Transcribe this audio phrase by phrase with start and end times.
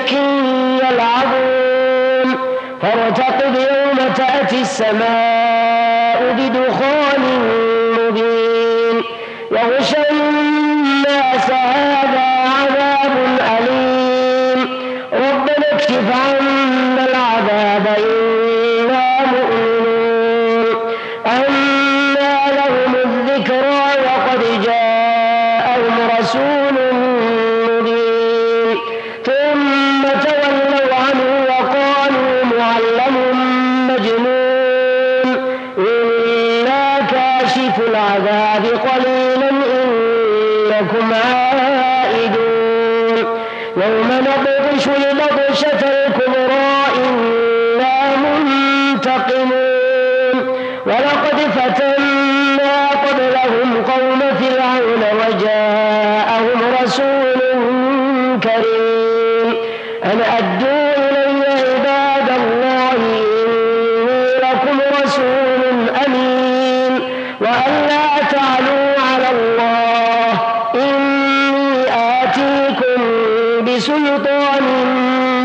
[0.00, 0.12] شك
[0.82, 2.28] يلعبون
[2.82, 7.22] فارتقب يوم تأتي السماء بدخان
[7.92, 9.02] مبين.
[9.50, 12.26] يغشى الناس هذا
[12.60, 13.14] عذاب
[13.58, 14.60] أليم.
[15.12, 20.66] ربنا اكشف عنا العذاب إنا مؤمنون.
[21.26, 26.79] أنا لهم الذكرى وقد جاءهم رسول
[37.50, 42.38] كاشف العذاب قليلا إنكم عائدون.
[43.76, 49.54] يوم نبطش البطشة الكبرى إنا منتقمون.
[50.86, 51.99] ولقد فتنا
[73.80, 74.64] بسلطان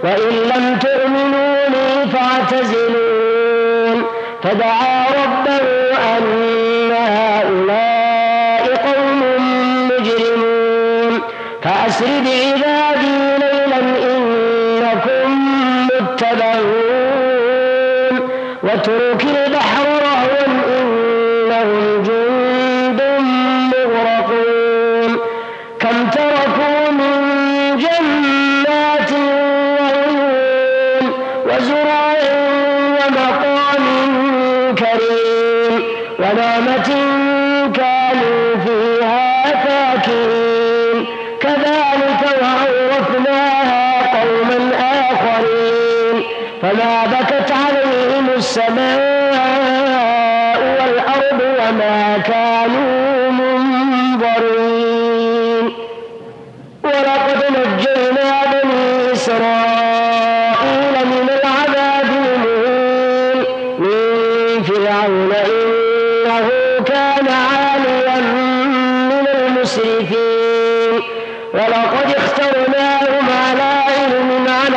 [0.04, 3.98] وإن لم تؤمنوا لي فاعتزلون.
[4.44, 5.29] فدعا ربه
[18.64, 20.46] واترك البحر رهوا
[20.80, 23.02] إنهم جند
[23.76, 25.18] مغرقون.
[25.80, 29.12] كم تركوا من جنات
[29.80, 31.06] وعيون
[31.46, 32.16] وزروع
[33.00, 33.86] ومقام
[34.76, 35.82] كريم
[36.20, 36.90] ونعمة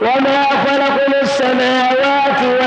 [0.00, 2.57] وما خلقنا السماوات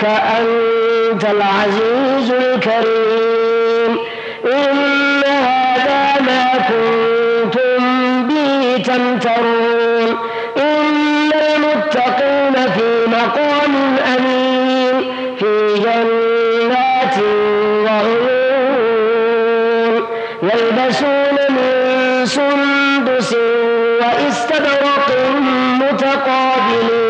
[0.00, 3.98] إنك أنت العزيز الكريم.
[4.44, 7.82] إن هذا ما كنتم
[8.28, 10.16] به تمترون.
[10.56, 14.94] إن المتقين في مقام أمين.
[15.38, 17.16] في جنات
[17.84, 18.74] وعيون.
[20.42, 23.32] يلبسون من سندس
[24.00, 25.08] وإستبرق
[25.80, 27.09] متقابلين.